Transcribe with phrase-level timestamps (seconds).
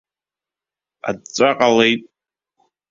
[1.09, 2.01] Аҵәҵәа ҟалеит.